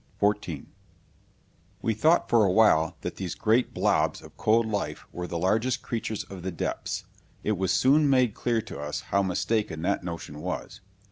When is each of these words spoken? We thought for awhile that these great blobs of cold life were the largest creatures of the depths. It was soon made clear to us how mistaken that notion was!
We 1.83 1.93
thought 1.93 2.27
for 2.27 2.43
awhile 2.43 2.97
that 3.01 3.17
these 3.17 3.35
great 3.35 3.71
blobs 3.71 4.23
of 4.23 4.35
cold 4.35 4.65
life 4.65 5.05
were 5.11 5.27
the 5.27 5.37
largest 5.37 5.83
creatures 5.83 6.23
of 6.23 6.41
the 6.41 6.49
depths. 6.51 7.05
It 7.43 7.51
was 7.51 7.71
soon 7.71 8.09
made 8.09 8.33
clear 8.33 8.63
to 8.63 8.79
us 8.79 9.01
how 9.13 9.21
mistaken 9.21 9.83
that 9.83 10.03
notion 10.03 10.41
was! 10.41 10.81